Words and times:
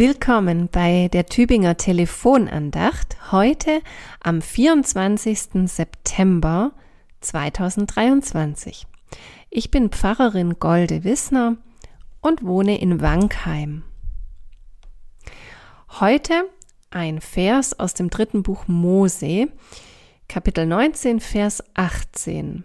Willkommen 0.00 0.70
bei 0.72 1.08
der 1.12 1.26
Tübinger 1.26 1.76
Telefonandacht 1.76 3.32
heute 3.32 3.82
am 4.20 4.40
24. 4.40 5.68
September 5.70 6.72
2023. 7.20 8.86
Ich 9.50 9.70
bin 9.70 9.90
Pfarrerin 9.90 10.58
Golde 10.58 11.04
Wissner 11.04 11.58
und 12.22 12.42
wohne 12.46 12.80
in 12.80 13.02
Wankheim. 13.02 13.82
Heute 15.90 16.48
ein 16.88 17.20
Vers 17.20 17.78
aus 17.78 17.92
dem 17.92 18.08
dritten 18.08 18.42
Buch 18.42 18.68
Mose, 18.68 19.48
Kapitel 20.28 20.64
19, 20.64 21.20
Vers 21.20 21.62
18. 21.74 22.64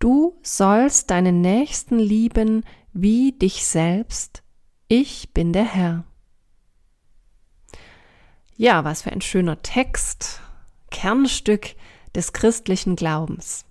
Du 0.00 0.36
sollst 0.42 1.12
deinen 1.12 1.40
Nächsten 1.40 2.00
lieben 2.00 2.64
wie 2.92 3.30
dich 3.30 3.64
selbst. 3.64 4.42
Ich 4.92 5.32
bin 5.32 5.52
der 5.52 5.62
Herr. 5.62 6.02
Ja, 8.56 8.82
was 8.82 9.02
für 9.02 9.12
ein 9.12 9.20
schöner 9.20 9.62
Text, 9.62 10.40
Kernstück 10.90 11.76
des 12.16 12.32
christlichen 12.32 12.96
Glaubens. 12.96 13.66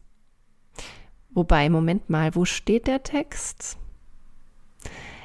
Wobei, 1.31 1.69
Moment 1.69 2.09
mal, 2.09 2.35
wo 2.35 2.45
steht 2.45 2.87
der 2.87 3.03
Text? 3.03 3.77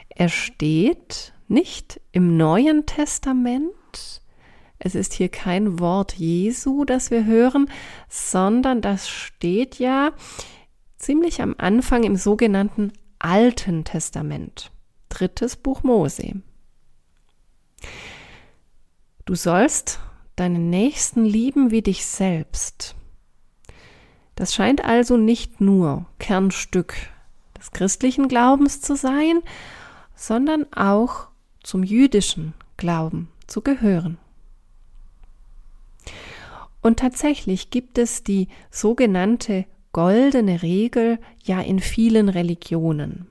Er 0.08 0.28
steht 0.28 1.32
nicht 1.46 2.00
im 2.10 2.36
Neuen 2.36 2.86
Testament. 2.86 4.20
Es 4.80 4.96
ist 4.96 5.12
hier 5.12 5.28
kein 5.28 5.78
Wort 5.78 6.14
Jesu, 6.14 6.84
das 6.84 7.12
wir 7.12 7.24
hören, 7.24 7.70
sondern 8.08 8.80
das 8.80 9.08
steht 9.08 9.78
ja 9.78 10.10
ziemlich 10.96 11.40
am 11.40 11.54
Anfang 11.56 12.02
im 12.02 12.16
sogenannten 12.16 12.92
Alten 13.20 13.84
Testament. 13.84 14.72
Drittes 15.14 15.54
Buch 15.54 15.84
Mose. 15.84 16.42
Du 19.24 19.36
sollst 19.36 20.00
deinen 20.34 20.70
Nächsten 20.70 21.24
lieben 21.24 21.70
wie 21.70 21.82
dich 21.82 22.04
selbst. 22.04 22.96
Das 24.34 24.52
scheint 24.52 24.84
also 24.84 25.16
nicht 25.16 25.60
nur 25.60 26.06
Kernstück 26.18 26.96
des 27.56 27.70
christlichen 27.70 28.26
Glaubens 28.26 28.80
zu 28.80 28.96
sein, 28.96 29.40
sondern 30.16 30.66
auch 30.72 31.28
zum 31.62 31.84
jüdischen 31.84 32.52
Glauben 32.76 33.28
zu 33.46 33.62
gehören. 33.62 34.18
Und 36.82 36.98
tatsächlich 36.98 37.70
gibt 37.70 37.98
es 37.98 38.24
die 38.24 38.48
sogenannte 38.72 39.64
goldene 39.92 40.62
Regel 40.62 41.20
ja 41.44 41.60
in 41.60 41.78
vielen 41.78 42.28
Religionen, 42.28 43.28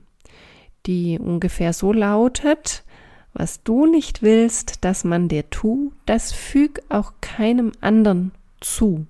die 0.86 1.18
ungefähr 1.18 1.72
so 1.72 1.92
lautet, 1.92 2.84
was 3.32 3.62
du 3.62 3.86
nicht 3.86 4.22
willst, 4.22 4.84
dass 4.84 5.04
man 5.04 5.28
dir 5.28 5.50
tu, 5.50 5.92
das 6.06 6.32
füg 6.32 6.82
auch 6.88 7.12
keinem 7.20 7.72
anderen 7.80 8.32
zu. 8.60 9.06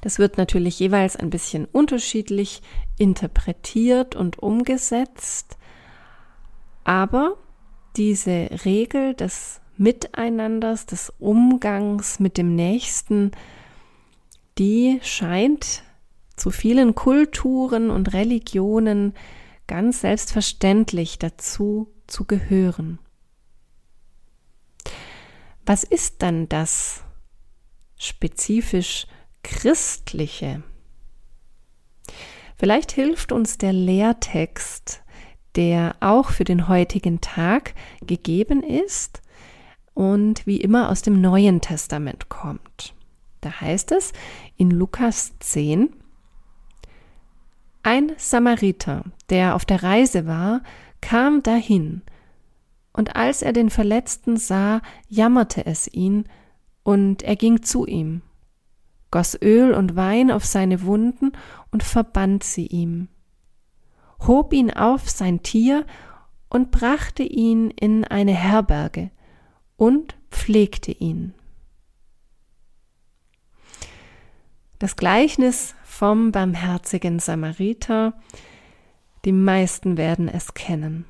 Das 0.00 0.18
wird 0.18 0.38
natürlich 0.38 0.80
jeweils 0.80 1.16
ein 1.16 1.30
bisschen 1.30 1.66
unterschiedlich 1.66 2.62
interpretiert 2.98 4.16
und 4.16 4.38
umgesetzt, 4.38 5.56
aber 6.84 7.36
diese 7.96 8.48
Regel 8.64 9.14
des 9.14 9.60
Miteinanders, 9.76 10.86
des 10.86 11.12
Umgangs 11.18 12.20
mit 12.20 12.36
dem 12.36 12.54
Nächsten, 12.54 13.32
die 14.58 15.00
scheint 15.02 15.82
zu 16.36 16.50
vielen 16.50 16.94
Kulturen 16.94 17.90
und 17.90 18.12
Religionen 18.12 19.14
ganz 19.66 20.00
selbstverständlich 20.00 21.18
dazu 21.18 21.92
zu 22.06 22.24
gehören. 22.24 22.98
Was 25.66 25.84
ist 25.84 26.22
dann 26.22 26.48
das 26.48 27.02
spezifisch 27.96 29.06
Christliche? 29.42 30.62
Vielleicht 32.56 32.92
hilft 32.92 33.32
uns 33.32 33.58
der 33.58 33.72
Lehrtext, 33.72 35.02
der 35.56 35.96
auch 36.00 36.30
für 36.30 36.44
den 36.44 36.68
heutigen 36.68 37.20
Tag 37.20 37.74
gegeben 38.06 38.62
ist 38.62 39.22
und 39.94 40.46
wie 40.46 40.60
immer 40.60 40.90
aus 40.90 41.02
dem 41.02 41.20
Neuen 41.20 41.60
Testament 41.60 42.28
kommt. 42.28 42.94
Da 43.40 43.60
heißt 43.60 43.92
es 43.92 44.12
in 44.56 44.70
Lukas 44.70 45.32
10, 45.38 45.94
ein 47.84 48.12
Samariter, 48.16 49.04
der 49.30 49.54
auf 49.54 49.64
der 49.64 49.82
Reise 49.82 50.26
war, 50.26 50.62
kam 51.00 51.42
dahin, 51.42 52.02
und 52.92 53.16
als 53.16 53.42
er 53.42 53.52
den 53.52 53.70
Verletzten 53.70 54.36
sah, 54.36 54.80
jammerte 55.08 55.66
es 55.66 55.92
ihn, 55.92 56.24
und 56.82 57.22
er 57.22 57.36
ging 57.36 57.62
zu 57.62 57.86
ihm, 57.86 58.22
goss 59.10 59.38
Öl 59.40 59.72
und 59.74 59.96
Wein 59.96 60.30
auf 60.30 60.44
seine 60.44 60.82
Wunden 60.82 61.32
und 61.70 61.82
verband 61.82 62.44
sie 62.44 62.66
ihm, 62.66 63.08
hob 64.26 64.52
ihn 64.52 64.70
auf 64.70 65.08
sein 65.08 65.42
Tier 65.42 65.86
und 66.48 66.70
brachte 66.70 67.22
ihn 67.22 67.70
in 67.70 68.04
eine 68.04 68.32
Herberge 68.32 69.10
und 69.76 70.16
pflegte 70.30 70.92
ihn. 70.92 71.34
Das 74.84 74.96
Gleichnis 74.96 75.74
vom 75.82 76.30
barmherzigen 76.30 77.18
Samariter, 77.18 78.12
die 79.24 79.32
meisten 79.32 79.96
werden 79.96 80.28
es 80.28 80.52
kennen. 80.52 81.06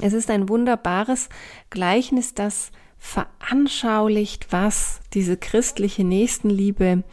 Es 0.00 0.12
ist 0.12 0.28
ein 0.28 0.48
wunderbares 0.48 1.28
Gleichnis, 1.70 2.34
das 2.34 2.72
veranschaulicht, 2.98 4.50
was 4.50 4.98
diese 5.14 5.36
christliche 5.36 6.02
Nächstenliebe 6.02 7.04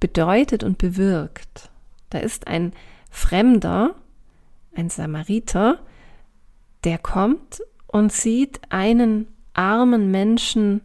bedeutet 0.00 0.64
und 0.64 0.78
bewirkt. 0.78 1.70
Da 2.08 2.18
ist 2.18 2.48
ein 2.48 2.72
Fremder, 3.12 3.94
ein 4.74 4.90
Samariter, 4.90 5.78
der 6.82 6.98
kommt 6.98 7.62
und 7.86 8.12
sieht 8.12 8.60
einen 8.70 9.28
armen 9.54 10.10
Menschen 10.10 10.80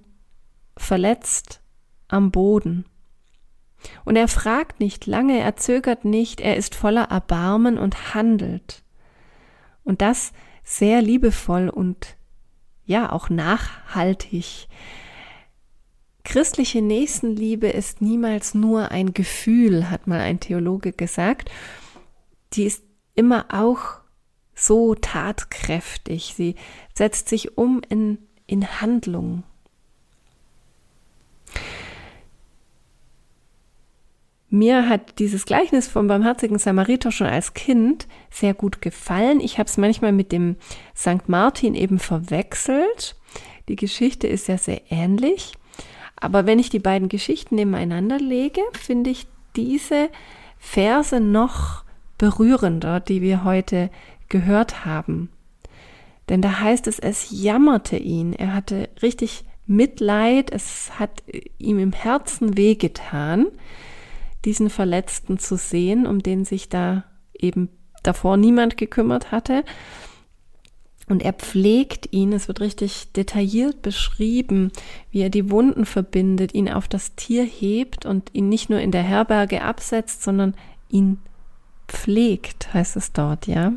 verletzt 0.78 1.59
am 2.08 2.30
Boden. 2.30 2.85
Und 4.06 4.16
er 4.16 4.28
fragt 4.28 4.80
nicht 4.80 5.08
lange, 5.08 5.40
er 5.40 5.56
zögert 5.58 6.06
nicht, 6.06 6.40
er 6.40 6.56
ist 6.56 6.76
voller 6.76 7.06
Erbarmen 7.06 7.78
und 7.78 8.14
handelt. 8.14 8.84
Und 9.84 10.02
das 10.02 10.32
sehr 10.64 11.02
liebevoll 11.02 11.70
und 11.70 12.16
ja 12.86 13.12
auch 13.12 13.30
nachhaltig. 13.30 14.68
Christliche 16.24 16.82
Nächstenliebe 16.82 17.68
ist 17.68 18.02
niemals 18.02 18.54
nur 18.54 18.92
ein 18.92 19.14
Gefühl, 19.14 19.90
hat 19.90 20.08
mal 20.08 20.20
ein 20.20 20.40
Theologe 20.40 20.92
gesagt. 20.92 21.52
Die 22.54 22.64
ist 22.64 22.84
immer 23.16 23.46
auch 23.50 24.00
so 24.56 24.96
tatkräftig. 24.96 26.34
Sie 26.36 26.56
setzt 26.94 27.30
sich 27.30 27.58
um 27.58 27.82
in, 27.90 28.20
in 28.48 28.82
Handlung. 28.82 29.44
Mir 34.56 34.88
hat 34.88 35.20
dieses 35.20 35.46
Gleichnis 35.46 35.90
vom 35.90 36.08
barmherzigen 36.08 36.60
Samariter 36.60 37.12
schon 37.12 37.28
als 37.28 37.54
Kind 37.56 38.08
sehr 38.32 38.54
gut 38.54 38.82
gefallen. 38.82 39.42
Ich 39.42 39.58
habe 39.60 39.68
es 39.68 39.76
manchmal 39.76 40.14
mit 40.14 40.32
dem 40.32 40.56
St. 40.96 41.28
Martin 41.28 41.76
eben 41.76 42.00
verwechselt. 42.00 43.18
Die 43.68 43.76
Geschichte 43.76 44.28
ist 44.28 44.48
ja 44.48 44.58
sehr 44.58 44.82
ähnlich. 44.90 45.52
Aber 46.16 46.46
wenn 46.46 46.58
ich 46.58 46.70
die 46.70 46.80
beiden 46.80 47.10
Geschichten 47.10 47.56
nebeneinander 47.56 48.18
lege, 48.18 48.62
finde 48.72 49.10
ich 49.10 49.28
diese 49.58 50.08
Verse 50.58 51.20
noch 51.20 51.84
berührender, 52.18 53.02
die 53.02 53.22
wir 53.22 53.44
heute 53.44 53.90
gehört 54.29 54.85
haben. 54.85 55.32
Denn 56.29 56.41
da 56.41 56.62
heißt 56.62 56.88
es, 56.88 56.97
es 57.00 57.28
jammerte 57.29 57.97
ihn. 57.97 58.32
Er 58.32 58.53
hatte 58.53 58.88
richtig 59.02 59.44
Mitleid. 59.68 60.50
Es 60.50 60.97
hat 60.97 61.24
ihm 61.58 61.78
im 61.78 61.91
Herzen 61.91 62.56
wehgetan 62.56 63.47
diesen 64.46 64.70
Verletzten 64.70 65.40
zu 65.40 65.58
sehen, 65.58 66.06
um 66.08 66.22
den 66.22 66.46
sich 66.46 66.70
da 66.70 67.03
eben 67.34 67.70
davor 68.03 68.38
niemand 68.38 68.78
gekümmert 68.78 69.32
hatte. 69.32 69.64
Und 71.08 71.22
er 71.22 71.34
pflegt 71.34 72.12
ihn, 72.14 72.34
es 72.34 72.47
wird 72.47 72.62
richtig 72.62 73.12
detailliert 73.14 73.82
beschrieben, 73.82 74.72
wie 75.12 75.22
er 75.22 75.30
die 75.30 75.52
Wunden 75.52 75.86
verbindet, 75.86 76.53
ihn 76.56 76.70
auf 76.70 76.88
das 76.88 77.16
Tier 77.16 77.44
hebt 77.44 78.06
und 78.06 78.34
ihn 78.34 78.50
nicht 78.50 78.70
nur 78.70 78.80
in 78.80 78.92
der 78.92 79.03
Herberge 79.03 79.62
absetzt, 79.62 80.24
sondern 80.24 80.56
ihn 80.90 81.20
pflegt, 81.88 82.74
heißt 82.74 82.96
es 82.96 83.14
dort, 83.14 83.46
ja. 83.46 83.74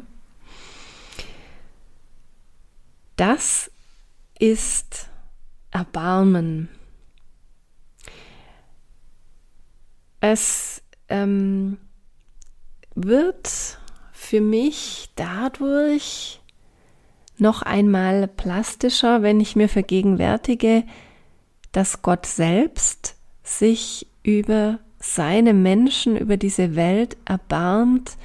Das 3.17 3.71
ist 4.39 5.09
Erbarmen. 5.71 6.69
Es 10.21 10.83
ähm, 11.09 11.79
wird 12.95 13.79
für 14.13 14.41
mich 14.41 15.11
dadurch 15.15 16.41
noch 17.39 17.63
einmal 17.63 18.27
plastischer, 18.27 19.23
wenn 19.23 19.41
ich 19.41 19.55
mir 19.55 19.69
vergegenwärtige, 19.69 20.85
dass 21.73 22.03
Gott 22.03 22.27
selbst 22.27 23.17
sich 23.45 24.09
über 24.23 24.81
seine 24.99 25.55
Menschen, 25.55 26.17
über 26.17 26.37
diese 26.37 26.75
Welt 26.75 27.17
erbarmt, 27.25 28.17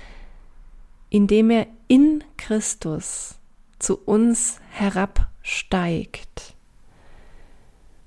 indem 1.09 1.51
er 1.51 1.67
in 1.87 2.23
Christus 2.37 3.35
zu 3.77 3.99
uns 3.99 4.59
herabsteigt. 4.71 6.55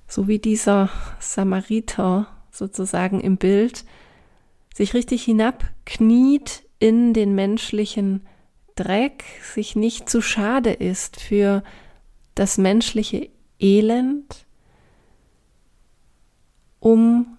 So 0.09 0.27
wie 0.27 0.41
dieser 0.41 0.91
Samariter 1.21 2.36
sozusagen 2.57 3.21
im 3.21 3.37
Bild 3.37 3.85
sich 4.75 4.95
richtig 4.95 5.25
hinabkniet 5.25 6.65
in 6.79 7.15
den 7.15 7.35
menschlichen 7.35 8.27
Dreck, 8.75 9.25
sich 9.55 9.75
nicht 9.75 10.11
zu 10.11 10.21
schade 10.21 10.73
ist 10.73 11.19
für 11.19 11.63
das 12.35 12.59
menschliche 12.59 13.31
Elend, 13.59 14.47
um 16.79 17.39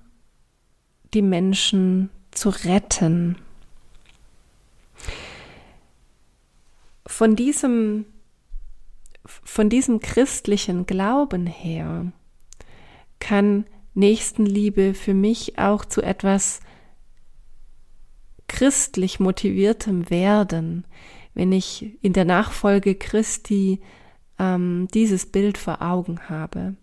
die 1.14 1.22
Menschen 1.22 2.10
zu 2.32 2.50
retten. 2.50 3.38
Von 7.06 7.36
diesem, 7.36 8.06
von 9.26 9.70
diesem 9.70 10.00
christlichen 10.00 10.88
Glauben 10.88 11.46
her 11.46 12.12
kann 13.20 13.66
Nächstenliebe 13.98 14.94
für 14.94 15.14
mich 15.14 15.58
auch 15.58 15.84
zu 15.84 16.02
etwas 16.02 16.60
christlich 18.48 19.20
motiviertem 19.20 20.10
werden, 20.10 20.86
wenn 21.34 21.52
ich 21.52 21.98
in 22.02 22.14
der 22.14 22.26
Nachfolge 22.26 22.96
Christi 22.96 23.82
ähm, 24.40 24.88
dieses 24.94 25.26
Bild 25.26 25.58
vor 25.58 25.82
Augen 25.82 26.30
habe. 26.30 26.76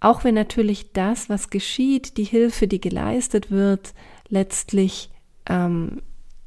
Auch 0.00 0.24
wenn 0.24 0.34
natürlich 0.34 0.92
das, 0.92 1.28
was 1.28 1.48
geschieht, 1.48 2.16
die 2.16 2.24
Hilfe, 2.24 2.68
die 2.68 2.80
geleistet 2.80 3.50
wird, 3.50 3.94
letztlich 4.28 5.10
ähm, 5.48 6.02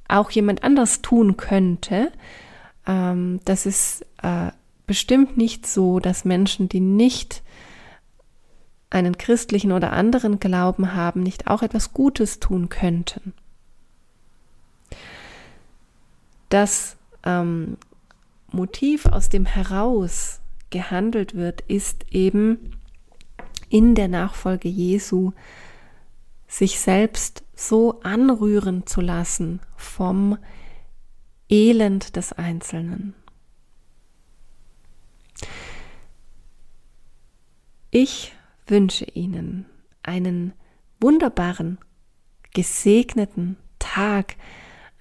auch 0.07 0.29
jemand 0.31 0.63
anders 0.63 1.01
tun 1.01 1.37
könnte, 1.37 2.11
ähm, 2.85 3.39
das 3.45 3.65
ist 3.65 4.05
äh, 4.21 4.51
bestimmt 4.85 5.37
nicht 5.37 5.65
so, 5.65 5.99
dass 5.99 6.25
Menschen, 6.25 6.67
die 6.67 6.79
nicht 6.79 7.43
einen 8.89 9.17
christlichen 9.17 9.71
oder 9.71 9.93
anderen 9.93 10.39
Glauben 10.39 10.93
haben, 10.93 11.21
nicht 11.21 11.47
auch 11.47 11.61
etwas 11.61 11.93
Gutes 11.93 12.39
tun 12.39 12.69
könnten. 12.69 13.33
Das 16.49 16.97
ähm, 17.23 17.77
Motiv, 18.51 19.05
aus 19.05 19.29
dem 19.29 19.45
heraus 19.45 20.41
gehandelt 20.71 21.35
wird, 21.35 21.61
ist 21.61 22.05
eben 22.11 22.75
in 23.69 23.93
der 23.93 24.07
Nachfolge 24.07 24.67
Jesu 24.67 25.31
sich 26.47 26.79
selbst 26.79 27.43
so 27.55 27.99
anrühren 28.01 28.87
zu 28.87 29.01
lassen 29.01 29.59
vom 29.77 30.37
Elend 31.47 32.15
des 32.15 32.33
Einzelnen. 32.33 33.13
Ich 37.91 38.33
wünsche 38.69 39.05
Ihnen 39.05 39.65
einen 40.03 40.53
wunderbaren, 40.99 41.77
gesegneten 42.53 43.57
Tag, 43.79 44.35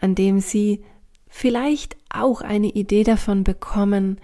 an 0.00 0.14
dem 0.14 0.40
Sie 0.40 0.84
vielleicht 1.28 1.96
auch 2.10 2.40
eine 2.40 2.68
Idee 2.68 3.04
davon 3.04 3.44
bekommen, 3.44 4.20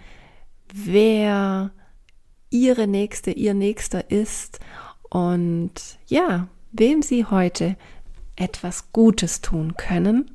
wer 0.72 1.72
ihre 2.50 2.86
Nächste, 2.86 3.32
ihr 3.32 3.54
Nächster 3.54 4.10
ist 4.10 4.60
und 5.10 5.98
ja, 6.06 6.48
wem 6.72 7.02
sie 7.02 7.24
heute 7.24 7.76
etwas 8.36 8.92
Gutes 8.92 9.40
tun 9.40 9.74
können 9.76 10.30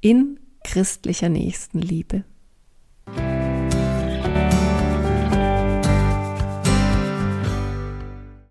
in 0.00 0.38
christlicher 0.64 1.28
Nächstenliebe. 1.28 2.24